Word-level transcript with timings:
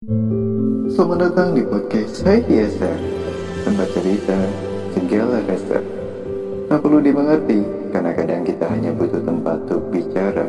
Selamat 0.00 1.28
datang 1.28 1.52
di 1.52 1.60
podcast 1.60 2.24
Saya 2.24 2.40
Biasa 2.40 2.88
Tempat 3.68 3.88
cerita 3.92 4.38
segala 4.96 5.44
rasa. 5.44 5.76
Tak 6.72 6.80
perlu 6.80 7.04
dimengerti 7.04 7.60
Karena 7.92 8.16
kadang 8.16 8.40
kita 8.40 8.64
hanya 8.72 8.96
butuh 8.96 9.20
tempat 9.20 9.60
untuk 9.68 9.92
bicara. 9.92 10.48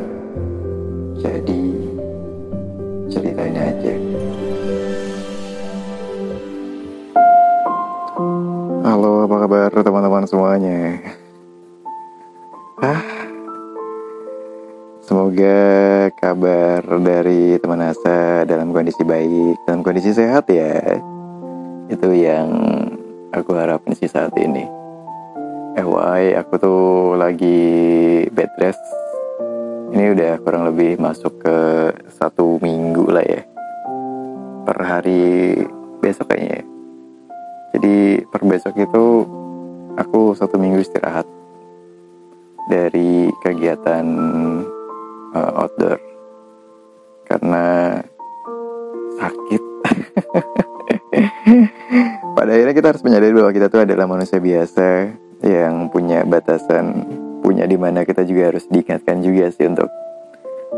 Jadi 1.19 1.63
Ceritain 3.11 3.59
aja. 3.59 3.95
Halo 8.88 9.28
apa 9.28 9.36
kabar 9.36 9.72
teman-teman 9.83 10.24
semuanya? 10.31 11.12
Hah 12.79 13.10
Semoga 15.12 16.07
kabar 16.16 16.80
dari 17.03 17.59
teman 17.59 17.84
Asa 17.84 18.48
dalam 18.48 18.71
kondisi 18.71 19.03
baik, 19.03 19.59
dalam 19.67 19.84
kondisi 19.84 20.16
sehat 20.16 20.48
ya. 20.48 21.03
Itu 21.91 22.16
yang 22.16 22.48
aku 23.36 23.52
harapin 23.52 23.91
sih 23.91 24.08
saat 24.08 24.31
ini. 24.39 24.63
FYI, 25.76 26.39
aku 26.39 26.53
tuh 26.55 26.84
lagi 27.20 27.59
bed 28.31 28.55
rest. 28.55 28.80
Ini 29.91 30.16
udah 30.16 30.39
kurang 30.48 30.72
lebih 30.72 30.95
masuk 30.95 31.44
ke 31.44 31.58
satu 32.16 32.55
minggu 32.64 33.12
lah 33.12 33.28
ya. 33.28 33.44
Per 34.64 34.78
hari 34.80 35.59
besok 36.00 36.31
kayaknya 36.31 36.64
ya. 36.64 36.64
Jadi 37.75 37.95
per 38.31 38.48
besok 38.48 38.80
itu 38.80 39.28
aku 40.00 40.39
satu 40.39 40.55
minggu 40.55 40.80
istirahat 40.80 41.28
dari 42.72 43.28
kegiatan 43.44 44.08
uh, 45.35 45.52
outdoor 45.66 45.99
karena 47.27 47.99
sakit. 49.16 49.62
Pada 52.38 52.52
akhirnya 52.52 52.76
kita 52.76 52.88
harus 52.95 53.03
menyadari 53.03 53.34
bahwa 53.36 53.52
kita 53.52 53.67
tuh 53.72 53.83
adalah 53.83 54.08
manusia 54.08 54.39
biasa 54.39 55.11
yang 55.44 55.89
punya 55.89 56.23
batasan, 56.28 57.06
punya 57.41 57.66
di 57.66 57.78
mana 57.80 58.03
kita 58.03 58.23
juga 58.28 58.53
harus 58.53 58.67
diingatkan 58.67 59.23
juga 59.23 59.52
sih 59.52 59.67
untuk 59.67 59.89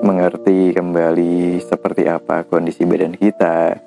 mengerti 0.03 0.75
kembali 0.75 1.63
seperti 1.63 2.09
apa 2.09 2.43
kondisi 2.45 2.83
badan 2.83 3.15
kita, 3.15 3.79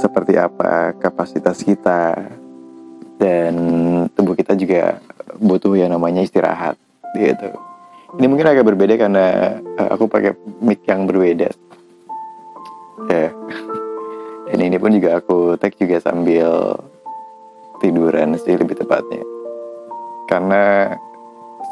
seperti 0.00 0.40
apa 0.40 0.96
kapasitas 0.96 1.60
kita, 1.60 2.16
dan 3.18 3.54
tubuh 4.14 4.38
kita 4.38 4.54
juga 4.54 5.02
butuh 5.36 5.76
yang 5.76 5.92
namanya 5.92 6.24
istirahat 6.24 6.78
gitu. 7.18 7.67
Ini 8.16 8.24
mungkin 8.24 8.48
agak 8.48 8.64
berbeda 8.64 8.96
karena 8.96 9.60
uh, 9.60 9.88
aku 9.92 10.08
pakai 10.08 10.32
mic 10.64 10.80
yang 10.88 11.04
berbeda. 11.04 11.52
Ya. 13.12 13.28
Dan 14.48 14.64
ini 14.64 14.80
pun 14.80 14.96
juga 14.96 15.20
aku 15.20 15.60
tag 15.60 15.76
juga 15.76 16.00
sambil 16.00 16.72
tiduran 17.84 18.32
sih 18.40 18.56
lebih 18.56 18.80
tepatnya. 18.80 19.20
Karena 20.24 20.96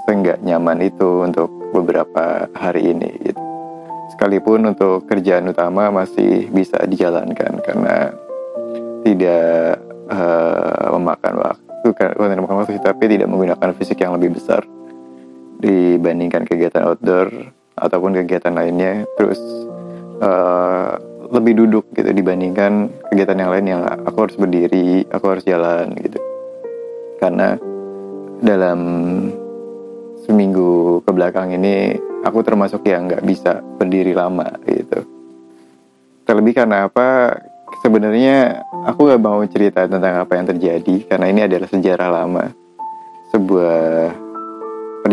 seenggak 0.05 0.45
nyaman 0.45 0.85
itu 0.85 1.25
untuk 1.25 1.49
beberapa 1.73 2.53
hari 2.53 2.93
ini 2.93 3.17
gitu. 3.25 3.41
Sekalipun 4.13 4.77
untuk 4.77 5.09
kerjaan 5.09 5.49
utama 5.49 5.89
masih 5.89 6.53
bisa 6.53 6.85
dijalankan 6.85 7.65
karena 7.65 8.13
tidak 9.09 9.81
uh, 10.13 10.93
memakan 11.01 11.35
waktu, 11.43 11.97
bukan 11.97 12.37
memakan 12.45 12.57
waktu 12.61 12.77
tapi 12.85 13.05
tidak 13.09 13.29
menggunakan 13.33 13.73
fisik 13.73 14.05
yang 14.05 14.15
lebih 14.15 14.37
besar 14.37 14.63
dibandingkan 15.61 16.45
kegiatan 16.45 16.85
outdoor 16.85 17.33
ataupun 17.77 18.17
kegiatan 18.17 18.57
lainnya 18.57 19.05
terus 19.21 19.41
uh, 20.21 20.97
lebih 21.29 21.67
duduk 21.67 21.85
gitu 21.93 22.07
dibandingkan 22.13 22.89
kegiatan 23.11 23.39
yang 23.39 23.51
lain 23.51 23.67
yang 23.67 23.83
aku 23.83 24.29
harus 24.29 24.37
berdiri 24.39 25.05
aku 25.11 25.25
harus 25.27 25.45
jalan 25.45 25.91
gitu. 25.99 26.19
Karena 27.19 27.57
dalam 28.41 28.81
seminggu 30.27 31.01
ke 31.03 31.11
belakang 31.15 31.55
ini 31.55 31.97
aku 32.23 32.43
termasuk 32.43 32.83
yang 32.87 33.07
nggak 33.11 33.25
bisa 33.27 33.63
berdiri 33.79 34.13
lama 34.15 34.47
gitu. 34.67 35.07
Terlebih 36.27 36.55
karena 36.59 36.91
apa? 36.91 37.39
Sebenarnya 37.83 38.67
aku 38.87 39.07
nggak 39.07 39.23
mau 39.23 39.43
cerita 39.47 39.87
tentang 39.87 40.23
apa 40.23 40.33
yang 40.39 40.47
terjadi 40.47 41.07
karena 41.07 41.27
ini 41.31 41.41
adalah 41.47 41.69
sejarah 41.71 42.09
lama. 42.11 42.45
Sebuah 43.31 44.26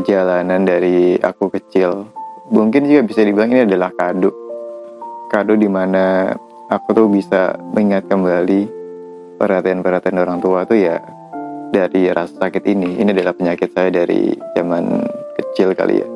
perjalanan 0.03 0.67
dari 0.67 1.15
aku 1.15 1.47
kecil. 1.47 2.11
Mungkin 2.51 2.91
juga 2.91 3.07
bisa 3.07 3.23
dibilang 3.23 3.55
ini 3.55 3.63
adalah 3.63 3.87
kado. 3.95 4.35
Kado 5.31 5.55
di 5.55 5.71
mana 5.71 6.27
aku 6.67 6.91
tuh 6.91 7.07
bisa 7.07 7.55
mengingat 7.71 8.11
kembali 8.11 8.67
perhatian-perhatian 9.39 10.19
orang 10.19 10.43
tua 10.43 10.67
tuh 10.67 10.75
ya 10.75 10.99
dari 11.71 12.11
rasa 12.11 12.35
sakit 12.35 12.67
ini. 12.67 12.99
Ini 12.99 13.15
adalah 13.15 13.31
penyakit 13.31 13.71
saya 13.71 13.95
dari 13.95 14.35
zaman 14.51 15.07
kecil 15.39 15.71
kali 15.71 16.03
ya. 16.03 16.07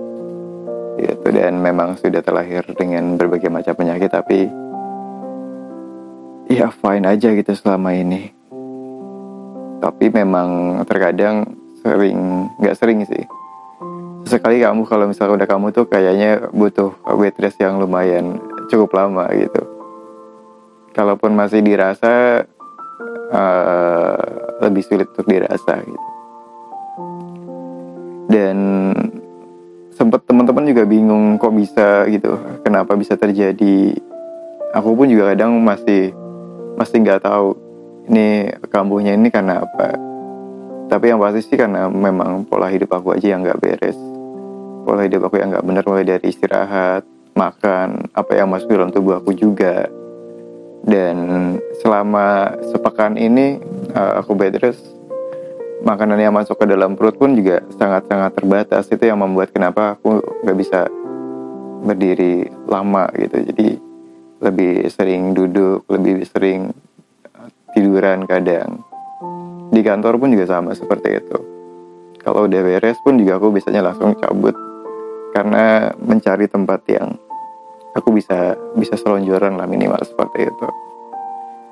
Gitu 1.00 1.28
dan 1.32 1.56
memang 1.56 1.96
sudah 1.96 2.20
terlahir 2.20 2.68
dengan 2.76 3.16
berbagai 3.16 3.48
macam 3.48 3.72
penyakit 3.72 4.12
tapi 4.12 4.52
ya 6.52 6.76
fine 6.76 7.08
aja 7.08 7.32
gitu 7.32 7.56
selama 7.56 7.96
ini. 7.96 8.36
Tapi 9.80 10.12
memang 10.12 10.84
terkadang 10.84 11.56
sering 11.80 12.52
nggak 12.60 12.76
sering 12.76 13.08
sih 13.08 13.37
sekali 14.28 14.62
kamu 14.62 14.84
kalau 14.86 15.08
misalnya 15.08 15.44
udah 15.44 15.48
kamu 15.48 15.72
tuh 15.72 15.86
kayaknya 15.88 16.52
butuh 16.52 16.94
bed 17.08 17.36
rest 17.40 17.58
yang 17.58 17.80
lumayan 17.80 18.38
cukup 18.68 18.94
lama 18.94 19.26
gitu. 19.34 19.64
Kalaupun 20.92 21.34
masih 21.34 21.64
dirasa 21.64 22.44
uh, 23.32 24.18
lebih 24.62 24.84
sulit 24.84 25.08
untuk 25.12 25.28
dirasa 25.28 25.80
gitu. 25.82 26.08
Dan 28.28 28.58
sempat 29.96 30.24
teman-teman 30.28 30.68
juga 30.68 30.84
bingung 30.84 31.40
kok 31.40 31.56
bisa 31.56 32.06
gitu 32.12 32.38
kenapa 32.62 32.94
bisa 33.00 33.16
terjadi. 33.16 33.98
Aku 34.76 34.94
pun 34.94 35.08
juga 35.08 35.34
kadang 35.34 35.58
masih 35.64 36.12
masih 36.76 37.02
nggak 37.02 37.24
tahu 37.24 37.56
ini 38.12 38.52
kambuhnya 38.68 39.16
ini 39.16 39.32
karena 39.32 39.64
apa. 39.64 39.96
Tapi 40.88 41.12
yang 41.12 41.20
pasti 41.20 41.44
sih 41.44 41.60
karena 41.60 41.92
memang 41.92 42.48
pola 42.48 42.72
hidup 42.72 42.96
aku 42.96 43.12
aja 43.16 43.36
yang 43.36 43.44
nggak 43.44 43.60
beres 43.60 44.07
pola 44.88 45.04
hidup 45.04 45.28
aku 45.28 45.44
yang 45.44 45.52
nggak 45.52 45.68
benar 45.68 45.84
mulai 45.84 46.08
dari 46.08 46.32
istirahat 46.32 47.04
makan 47.36 48.08
apa 48.16 48.32
yang 48.40 48.48
masuk 48.48 48.72
dalam 48.72 48.88
tubuh 48.88 49.20
aku 49.20 49.36
juga. 49.36 49.92
Dan 50.88 51.60
selama 51.84 52.56
sepekan 52.72 53.20
ini 53.20 53.60
uh, 53.92 54.24
aku 54.24 54.32
bed 54.40 54.64
rest 54.64 54.80
makanan 55.84 56.24
yang 56.24 56.32
masuk 56.32 56.56
ke 56.56 56.64
dalam 56.64 56.96
perut 56.96 57.20
pun 57.20 57.36
juga 57.36 57.60
sangat-sangat 57.76 58.32
terbatas. 58.32 58.88
Itu 58.88 59.04
yang 59.04 59.20
membuat 59.20 59.52
kenapa 59.52 60.00
aku 60.00 60.24
nggak 60.48 60.58
bisa 60.58 60.88
berdiri 61.84 62.48
lama 62.72 63.12
gitu. 63.20 63.44
Jadi 63.44 63.68
lebih 64.40 64.88
sering 64.88 65.36
duduk 65.36 65.84
lebih 65.92 66.24
sering 66.24 66.72
tiduran 67.76 68.24
kadang. 68.24 68.80
Di 69.68 69.84
kantor 69.84 70.16
pun 70.16 70.32
juga 70.32 70.48
sama 70.48 70.72
seperti 70.72 71.20
itu. 71.20 71.38
Kalau 72.24 72.48
udah 72.48 72.62
beres 72.64 72.96
pun 73.04 73.20
juga 73.20 73.36
aku 73.36 73.52
biasanya 73.52 73.92
langsung 73.92 74.16
cabut 74.16 74.67
karena 75.38 75.94
mencari 76.02 76.50
tempat 76.50 76.82
yang 76.90 77.14
aku 77.94 78.10
bisa 78.10 78.58
bisa 78.74 78.98
selonjoran 78.98 79.54
lah 79.54 79.70
minimal 79.70 80.02
seperti 80.02 80.50
itu. 80.50 80.68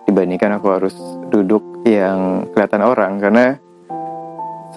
Dibandingkan 0.06 0.62
aku 0.62 0.68
harus 0.70 0.94
duduk 1.34 1.82
yang 1.82 2.46
kelihatan 2.54 2.86
orang 2.86 3.18
karena 3.18 3.58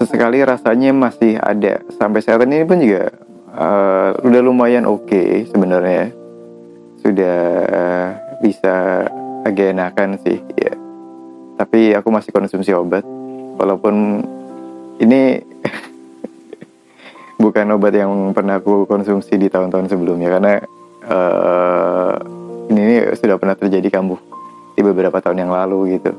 sesekali 0.00 0.40
rasanya 0.40 0.96
masih 0.96 1.36
ada. 1.36 1.84
Sampai 2.00 2.24
saat 2.24 2.40
ini 2.48 2.64
pun 2.64 2.80
juga 2.80 3.12
uh, 3.52 4.16
udah 4.24 4.40
lumayan 4.40 4.88
oke 4.88 5.04
okay 5.04 5.44
sebenarnya. 5.52 6.08
Sudah 7.04 7.40
bisa 8.40 9.04
agak 9.44 9.76
enakan 9.76 10.16
sih 10.24 10.40
ya. 10.56 10.72
Tapi 11.60 11.92
aku 11.92 12.08
masih 12.08 12.32
konsumsi 12.32 12.72
obat 12.72 13.04
walaupun 13.60 14.24
ini 15.04 15.44
bukan 17.48 17.80
obat 17.80 17.96
yang 17.96 18.12
pernah 18.36 18.60
aku 18.60 18.84
konsumsi 18.84 19.40
di 19.40 19.48
tahun-tahun 19.48 19.88
sebelumnya 19.88 20.28
karena 20.28 20.54
uh, 21.08 22.12
ini, 22.68 22.80
ini 22.84 22.96
sudah 23.16 23.40
pernah 23.40 23.56
terjadi 23.56 23.88
kambuh 23.88 24.20
di 24.76 24.84
beberapa 24.84 25.16
tahun 25.24 25.48
yang 25.48 25.52
lalu 25.56 25.96
gitu. 25.96 26.12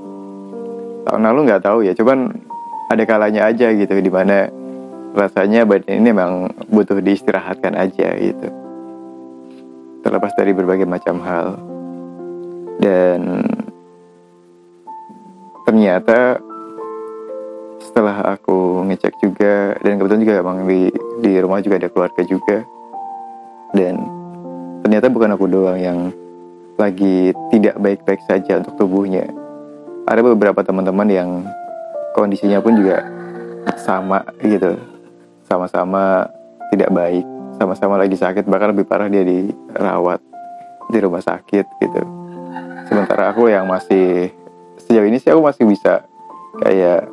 Tahun 1.06 1.22
lalu 1.22 1.40
nggak 1.46 1.62
tahu 1.62 1.86
ya 1.86 1.94
cuman 1.94 2.34
ada 2.90 3.04
kalanya 3.06 3.46
aja 3.46 3.70
gitu 3.70 3.94
di 3.94 4.10
mana 4.10 4.50
rasanya 5.14 5.70
badan 5.70 6.02
ini 6.02 6.10
memang 6.10 6.50
butuh 6.66 6.98
diistirahatkan 6.98 7.78
aja 7.78 8.10
gitu. 8.18 8.50
Terlepas 10.02 10.34
dari 10.34 10.58
berbagai 10.58 10.90
macam 10.90 11.22
hal. 11.22 11.48
Dan 12.82 13.46
ternyata 15.70 16.42
setelah 17.78 18.34
aku 18.34 18.90
ngecek 18.90 19.14
juga 19.22 19.78
dan 19.84 20.00
kebetulan 20.00 20.24
juga 20.26 20.36
emang 20.42 20.58
di 20.66 20.90
di 21.20 21.40
rumah 21.40 21.60
juga 21.60 21.80
ada 21.80 21.90
keluarga 21.92 22.22
juga 22.24 22.64
dan 23.76 24.02
ternyata 24.82 25.12
bukan 25.12 25.36
aku 25.36 25.46
doang 25.46 25.78
yang 25.78 26.00
lagi 26.80 27.36
tidak 27.52 27.76
baik-baik 27.76 28.24
saja 28.24 28.64
untuk 28.64 28.80
tubuhnya. 28.80 29.28
Ada 30.08 30.24
beberapa 30.24 30.64
teman-teman 30.64 31.08
yang 31.12 31.30
kondisinya 32.16 32.64
pun 32.64 32.80
juga 32.80 33.04
sama 33.76 34.24
gitu, 34.42 34.80
sama-sama 35.46 36.32
tidak 36.72 36.90
baik, 36.96 37.26
sama-sama 37.60 38.00
lagi 38.00 38.16
sakit, 38.16 38.48
bahkan 38.48 38.72
lebih 38.72 38.88
parah 38.88 39.12
dia 39.12 39.22
dirawat 39.22 40.24
di 40.90 40.98
rumah 41.04 41.22
sakit 41.22 41.66
gitu. 41.84 42.02
Sementara 42.88 43.30
aku 43.36 43.52
yang 43.52 43.70
masih 43.70 44.34
sejauh 44.82 45.06
ini 45.06 45.22
sih 45.22 45.30
aku 45.30 45.46
masih 45.46 45.68
bisa 45.68 46.08
kayak 46.64 47.06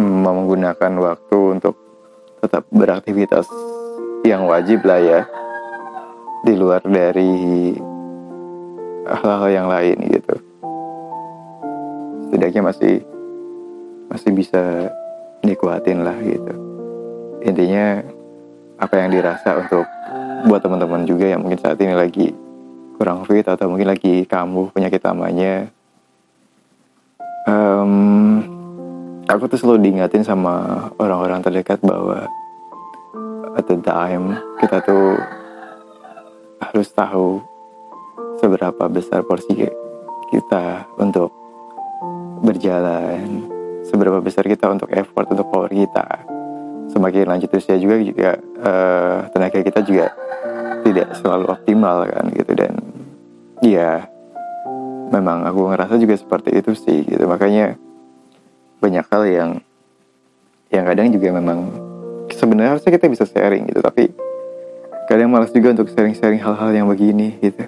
mm, 0.00 0.16
menggunakan 0.26 0.92
waktu 0.98 1.38
untuk 1.54 1.89
tetap 2.50 2.66
beraktivitas 2.74 3.46
yang 4.26 4.42
wajib 4.50 4.82
lah 4.82 4.98
ya 4.98 5.22
di 6.42 6.58
luar 6.58 6.82
dari 6.82 7.78
hal-hal 9.06 9.50
yang 9.54 9.70
lain 9.70 9.94
gitu. 10.10 10.34
Setidaknya 12.26 12.74
masih 12.74 13.06
masih 14.10 14.30
bisa 14.34 14.90
nikmatin 15.46 16.02
lah 16.02 16.18
gitu. 16.26 16.52
Intinya 17.46 18.02
apa 18.82 18.98
yang 18.98 19.14
dirasa 19.14 19.54
untuk 19.54 19.86
buat 20.50 20.58
teman-teman 20.58 21.06
juga 21.06 21.30
yang 21.30 21.46
mungkin 21.46 21.62
saat 21.62 21.78
ini 21.78 21.94
lagi 21.94 22.34
kurang 22.98 23.22
fit 23.30 23.46
atau 23.46 23.70
mungkin 23.70 23.94
lagi 23.94 24.26
kambuh 24.26 24.74
penyakit 24.74 24.98
namanya 25.06 25.70
um, 27.46 28.42
aku 29.30 29.46
tuh 29.46 29.58
selalu 29.62 29.86
diingatin 29.86 30.26
sama 30.26 30.88
orang-orang 30.98 31.38
terdekat 31.38 31.78
bahwa 31.86 32.26
at 33.58 33.64
the 33.66 33.78
time 33.82 34.38
kita 34.62 34.82
tuh 34.84 35.18
harus 36.60 36.88
tahu 36.92 37.42
seberapa 38.38 38.86
besar 38.86 39.26
porsi 39.26 39.68
kita 40.30 40.86
untuk 41.00 41.34
berjalan 42.40 43.44
seberapa 43.84 44.22
besar 44.22 44.46
kita 44.46 44.70
untuk 44.70 44.88
effort 44.94 45.26
untuk 45.28 45.50
power 45.50 45.68
kita. 45.68 46.06
Semakin 46.90 47.26
lanjut 47.26 47.50
usia 47.54 47.78
juga 47.78 47.96
juga 48.02 48.30
uh, 48.62 49.18
tenaga 49.30 49.58
kita 49.62 49.80
juga 49.82 50.14
tidak 50.86 51.14
selalu 51.18 51.46
optimal 51.50 52.06
kan 52.06 52.24
gitu. 52.34 52.52
Dan 52.54 52.72
ya 53.62 54.06
memang 55.10 55.42
aku 55.46 55.70
ngerasa 55.74 55.98
juga 55.98 56.14
seperti 56.14 56.54
itu 56.54 56.72
sih 56.74 57.02
gitu. 57.06 57.26
Makanya 57.26 57.74
banyak 58.80 59.06
hal 59.10 59.22
yang 59.26 59.50
yang 60.70 60.84
kadang 60.86 61.10
juga 61.10 61.28
memang 61.34 61.58
sebenarnya 62.50 62.74
harusnya 62.74 62.90
kita 62.98 63.06
bisa 63.06 63.24
sharing 63.30 63.70
gitu 63.70 63.78
tapi 63.78 64.10
kadang 65.06 65.30
malas 65.30 65.54
juga 65.54 65.70
untuk 65.70 65.86
sharing-sharing 65.86 66.42
hal-hal 66.42 66.74
yang 66.74 66.90
begini 66.90 67.38
gitu. 67.38 67.62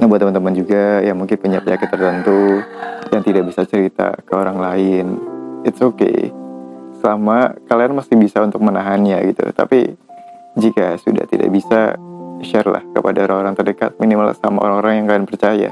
Nah 0.00 0.08
buat 0.08 0.24
teman-teman 0.24 0.56
juga 0.56 1.04
yang 1.04 1.20
mungkin 1.20 1.36
punya 1.36 1.60
penyakit 1.60 1.92
tertentu 1.92 2.64
yang 3.12 3.20
tidak 3.20 3.52
bisa 3.52 3.68
cerita 3.68 4.16
ke 4.24 4.32
orang 4.32 4.56
lain 4.56 5.20
it's 5.68 5.84
okay. 5.84 6.32
Selama 7.04 7.52
kalian 7.68 7.92
masih 7.92 8.16
bisa 8.16 8.40
untuk 8.40 8.64
menahannya 8.64 9.20
gitu 9.28 9.44
tapi 9.52 10.00
jika 10.56 10.96
sudah 10.96 11.28
tidak 11.28 11.52
bisa 11.52 12.00
share 12.40 12.72
lah 12.72 12.80
kepada 12.96 13.28
orang-orang 13.28 13.52
terdekat 13.52 13.92
minimal 14.00 14.32
sama 14.32 14.64
orang-orang 14.64 15.04
yang 15.04 15.06
kalian 15.12 15.28
percaya. 15.28 15.70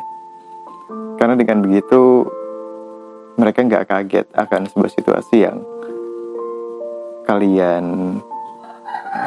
Karena 1.17 1.33
dengan 1.33 1.65
begitu 1.65 2.29
mereka 3.41 3.65
nggak 3.65 3.89
kaget 3.89 4.27
akan 4.37 4.69
sebuah 4.69 4.93
situasi 4.93 5.49
yang 5.49 5.65
kalian 7.31 8.19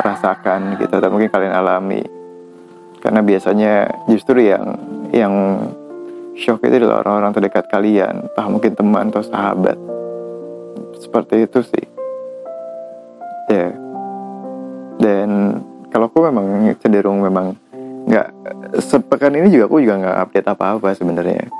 rasakan 0.03 0.75
gitu 0.75 0.91
atau 0.91 1.07
mungkin 1.07 1.31
kalian 1.31 1.55
alami. 1.55 2.03
Karena 2.99 3.23
biasanya 3.23 3.87
justru 4.11 4.43
yang 4.43 4.75
yang 5.15 5.33
shock 6.35 6.67
itu 6.67 6.83
adalah 6.83 7.03
orang-orang 7.03 7.31
terdekat 7.31 7.65
kalian 7.71 8.27
entah 8.27 8.47
mungkin 8.51 8.75
teman 8.75 9.07
atau 9.07 9.23
sahabat. 9.23 9.79
Seperti 10.99 11.47
itu 11.47 11.59
sih. 11.63 11.85
Ya. 13.51 13.55
Yeah. 13.59 13.71
dan 15.03 15.59
kalau 15.91 16.07
aku 16.07 16.23
memang 16.23 16.63
cenderung 16.79 17.19
memang 17.19 17.59
nggak 18.07 18.27
sepekan 18.79 19.35
ini 19.35 19.51
juga 19.51 19.67
aku 19.67 19.83
juga 19.83 19.99
nggak 19.99 20.17
update 20.27 20.47
apa-apa 20.47 20.89
sebenarnya. 20.95 21.51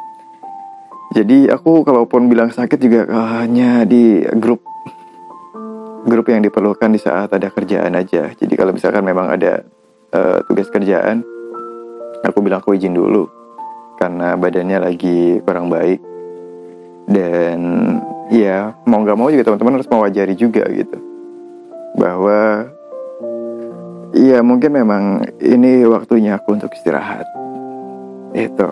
Jadi 1.13 1.45
aku 1.51 1.85
kalaupun 1.85 2.25
bilang 2.31 2.49
sakit 2.49 2.79
juga 2.81 3.05
hanya 3.43 3.85
di 3.85 4.25
grup 4.39 4.63
grup 6.03 6.27
yang 6.29 6.43
diperlukan 6.43 6.91
di 6.91 6.99
saat 6.99 7.31
ada 7.31 7.47
kerjaan 7.47 7.95
aja. 7.95 8.31
Jadi 8.35 8.53
kalau 8.59 8.75
misalkan 8.75 9.03
memang 9.07 9.31
ada 9.31 9.63
uh, 10.11 10.43
tugas 10.45 10.67
kerjaan, 10.67 11.23
aku 12.23 12.43
bilang 12.43 12.59
aku 12.59 12.75
izin 12.75 12.95
dulu 12.95 13.27
karena 13.97 14.35
badannya 14.35 14.77
lagi 14.83 15.39
kurang 15.43 15.71
baik. 15.71 15.99
Dan 17.07 17.59
ya 18.31 18.75
mau 18.87 19.03
nggak 19.03 19.17
mau 19.19 19.27
juga 19.31 19.51
teman-teman 19.51 19.75
harus 19.79 19.91
mewajari 19.91 20.35
juga 20.39 20.63
gitu 20.71 20.95
bahwa 21.93 22.71
ya 24.15 24.39
mungkin 24.41 24.71
memang 24.73 25.03
ini 25.43 25.83
waktunya 25.85 26.39
aku 26.39 26.57
untuk 26.57 26.71
istirahat. 26.73 27.27
Itu. 28.33 28.69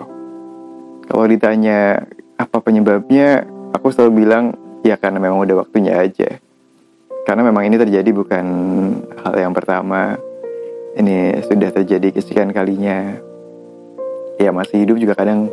Kalau 1.06 1.24
ditanya 1.28 2.02
apa 2.34 2.58
penyebabnya, 2.58 3.46
aku 3.76 3.94
selalu 3.94 4.26
bilang 4.26 4.44
ya 4.82 4.98
karena 4.98 5.22
memang 5.22 5.38
udah 5.46 5.62
waktunya 5.62 5.94
aja 5.94 6.41
karena 7.22 7.42
memang 7.46 7.62
ini 7.70 7.78
terjadi 7.78 8.10
bukan 8.10 8.46
hal 9.22 9.34
yang 9.38 9.54
pertama. 9.54 10.18
Ini 10.92 11.40
sudah 11.48 11.70
terjadi 11.72 12.12
kesekian 12.12 12.52
kalinya. 12.52 13.16
Ya 14.36 14.50
masih 14.52 14.84
hidup 14.84 15.00
juga 15.00 15.14
kadang 15.16 15.48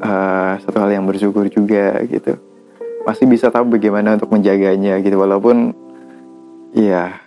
uh, 0.00 0.56
satu 0.62 0.78
hal 0.80 0.94
yang 0.94 1.04
bersyukur 1.04 1.44
juga 1.50 1.98
gitu. 2.06 2.38
Masih 3.02 3.26
bisa 3.26 3.50
tahu 3.50 3.66
bagaimana 3.66 4.14
untuk 4.14 4.30
menjaganya 4.30 5.02
gitu. 5.02 5.18
Walaupun 5.18 5.74
ya 6.72 7.18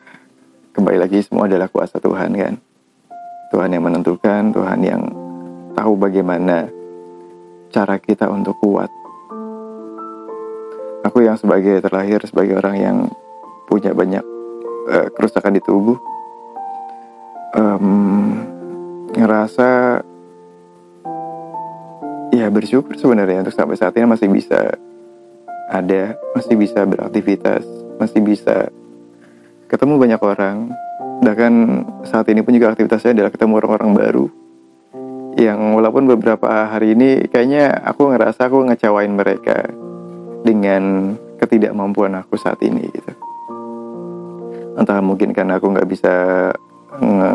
kembali 0.73 0.97
lagi 0.97 1.21
semua 1.21 1.45
adalah 1.51 1.67
kuasa 1.67 1.99
Tuhan 1.99 2.31
kan. 2.33 2.53
Tuhan 3.53 3.69
yang 3.75 3.83
menentukan 3.85 4.55
Tuhan 4.55 4.79
yang 4.81 5.01
tahu 5.75 5.93
bagaimana 5.99 6.71
cara 7.69 7.99
kita 7.99 8.31
untuk 8.31 8.55
kuat. 8.63 8.89
Aku 11.05 11.21
yang 11.21 11.37
sebagai 11.37 11.83
terlahir 11.85 12.23
sebagai 12.25 12.57
orang 12.57 12.75
yang 12.81 12.97
punya 13.65 13.91
banyak 13.91 14.23
uh, 14.89 15.07
kerusakan 15.13 15.57
di 15.57 15.61
tubuh 15.61 15.97
um, 17.55 18.39
ngerasa 19.15 20.01
ya 22.35 22.47
bersyukur 22.51 22.99
sebenarnya 22.99 23.47
untuk 23.47 23.55
sampai 23.55 23.79
saat 23.79 23.95
ini 23.95 24.05
masih 24.09 24.27
bisa 24.27 24.75
ada 25.71 26.13
masih 26.35 26.55
bisa 26.59 26.83
beraktivitas 26.85 27.63
masih 27.97 28.19
bisa 28.21 28.69
ketemu 29.71 29.97
banyak 29.97 30.21
orang. 30.21 30.57
Bahkan 31.23 31.53
saat 32.05 32.27
ini 32.27 32.43
pun 32.43 32.51
juga 32.53 32.75
aktivitasnya 32.75 33.15
adalah 33.15 33.31
ketemu 33.31 33.53
orang-orang 33.63 33.91
baru 33.95 34.25
yang 35.35 35.75
walaupun 35.75 36.07
beberapa 36.07 36.47
hari 36.71 36.95
ini 36.95 37.27
kayaknya 37.27 37.83
aku 37.83 38.07
ngerasa 38.07 38.47
aku 38.47 38.71
ngecewain 38.71 39.11
mereka 39.11 39.67
dengan 40.47 41.15
ketidakmampuan 41.39 42.15
aku 42.15 42.39
saat 42.39 42.59
ini 42.63 42.87
gitu 42.87 43.24
entah 44.75 44.99
mungkin 44.99 45.31
karena 45.31 45.57
aku 45.57 45.71
nggak 45.71 45.89
bisa 45.89 46.13
nge 46.99 47.31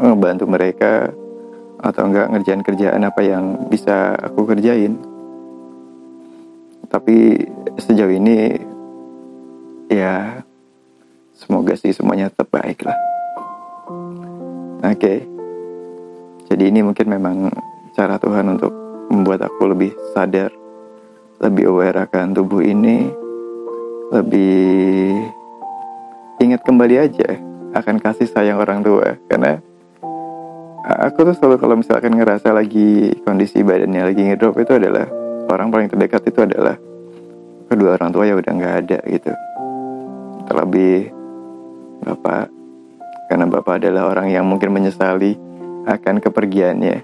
ngebantu 0.00 0.44
mereka 0.48 1.12
atau 1.80 2.08
nggak 2.08 2.28
ngerjain 2.32 2.64
kerjaan 2.64 3.04
apa 3.04 3.20
yang 3.24 3.68
bisa 3.68 4.16
aku 4.16 4.48
kerjain 4.48 4.96
tapi 6.88 7.36
sejauh 7.76 8.12
ini 8.12 8.56
ya 9.88 10.44
semoga 11.36 11.76
sih 11.76 11.92
semuanya 11.92 12.32
tetap 12.32 12.52
baik 12.52 12.84
lah 12.84 12.96
oke 14.84 14.96
okay. 14.96 15.24
jadi 16.48 16.68
ini 16.68 16.80
mungkin 16.84 17.06
memang 17.08 17.52
cara 17.92 18.16
Tuhan 18.16 18.56
untuk 18.56 18.72
membuat 19.12 19.44
aku 19.48 19.72
lebih 19.72 19.92
sadar 20.12 20.52
lebih 21.40 21.72
aware 21.72 22.04
akan 22.04 22.36
tubuh 22.36 22.60
ini 22.60 23.08
lebih 24.12 25.39
ingat 26.50 26.66
kembali 26.66 26.96
aja 26.98 27.38
akan 27.78 28.02
kasih 28.02 28.26
sayang 28.26 28.58
orang 28.58 28.82
tua 28.82 29.14
karena 29.30 29.62
aku 30.82 31.30
tuh 31.30 31.34
selalu 31.38 31.56
kalau 31.62 31.78
misalkan 31.78 32.10
ngerasa 32.18 32.50
lagi 32.50 33.14
kondisi 33.22 33.62
badannya 33.62 34.02
lagi 34.02 34.26
ngedrop 34.26 34.58
itu 34.58 34.74
adalah 34.74 35.06
orang 35.46 35.70
paling 35.70 35.86
terdekat 35.86 36.26
itu 36.26 36.42
adalah 36.42 36.74
kedua 37.70 37.94
orang 37.94 38.10
tua 38.10 38.26
ya 38.26 38.34
udah 38.34 38.50
nggak 38.50 38.74
ada 38.82 38.98
gitu. 39.06 39.30
Terlebih 40.50 41.14
bapak 42.02 42.50
karena 43.30 43.46
bapak 43.46 43.74
adalah 43.78 44.10
orang 44.10 44.34
yang 44.34 44.42
mungkin 44.42 44.74
menyesali 44.74 45.38
akan 45.86 46.18
kepergiannya 46.18 46.98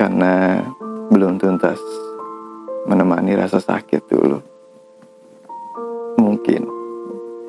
karena 0.00 0.64
belum 1.12 1.36
tuntas 1.36 1.76
menemani 2.88 3.36
rasa 3.36 3.60
sakit 3.60 4.08
dulu. 4.08 4.40
Mungkin 6.16 6.77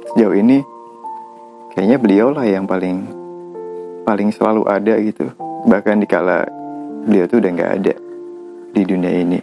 sejauh 0.10 0.34
ini 0.34 0.66
kayaknya 1.78 1.98
beliau 2.02 2.34
lah 2.34 2.46
yang 2.50 2.66
paling 2.66 3.06
paling 4.02 4.34
selalu 4.34 4.66
ada 4.66 4.98
gitu. 4.98 5.30
Bahkan 5.70 6.02
dikala 6.02 6.50
beliau 7.06 7.30
tuh 7.30 7.38
udah 7.38 7.52
nggak 7.54 7.72
ada 7.78 7.94
di 8.74 8.82
dunia 8.82 9.14
ini. 9.14 9.40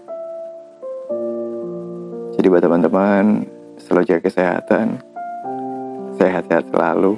Jadi 2.34 2.46
buat 2.50 2.62
teman-teman 2.66 3.46
selalu 3.78 4.04
jaga 4.10 4.22
kesehatan. 4.26 4.98
Sehat-sehat 6.18 6.72
selalu. 6.74 7.14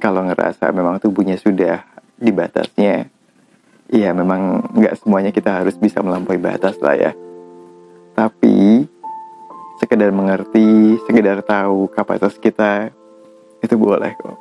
Kalau 0.00 0.24
ngerasa 0.26 0.72
memang 0.72 0.98
tubuhnya 0.98 1.36
sudah 1.36 1.84
di 2.16 2.32
batasnya 2.32 3.08
ya 3.90 4.14
memang 4.14 4.70
nggak 4.76 5.02
semuanya 5.02 5.30
kita 5.34 5.60
harus 5.60 5.74
bisa 5.76 6.02
melampaui 6.02 6.42
batas 6.42 6.74
lah 6.82 6.96
ya. 6.98 7.12
Tapi 8.18 8.89
sekedar 9.90 10.14
mengerti 10.14 11.02
sekedar 11.02 11.42
tahu 11.42 11.90
kapasitas 11.90 12.38
kita 12.38 12.94
itu 13.58 13.74
boleh 13.74 14.14
kok. 14.14 14.38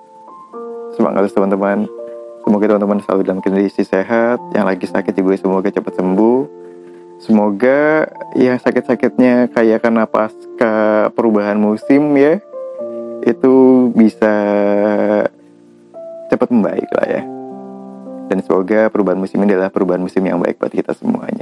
Semangat 0.93 1.33
teman-teman. 1.33 1.89
Semoga 2.45 2.69
teman-teman 2.69 3.01
selalu 3.01 3.21
dalam 3.25 3.41
kondisi 3.41 3.81
sehat 3.81 4.37
yang 4.53 4.69
lagi 4.69 4.85
sakit 4.85 5.09
juga 5.09 5.41
semoga 5.41 5.73
cepat 5.73 5.97
sembuh. 5.97 6.41
Semoga 7.17 8.05
yang 8.37 8.61
sakit-sakitnya 8.61 9.49
kayak 9.49 9.81
karena 9.81 10.05
pasca 10.05 11.09
perubahan 11.17 11.57
musim 11.57 12.13
ya 12.13 12.37
itu 13.25 13.89
bisa 13.97 14.33
cepat 16.29 16.47
membaik 16.53 16.89
lah 16.93 17.07
ya. 17.09 17.21
Dan 18.29 18.45
semoga 18.45 18.93
perubahan 18.93 19.17
musim 19.17 19.41
ini 19.41 19.57
adalah 19.57 19.73
perubahan 19.73 20.05
musim 20.05 20.21
yang 20.21 20.37
baik 20.37 20.61
buat 20.61 20.69
kita 20.69 20.93
semuanya 20.93 21.38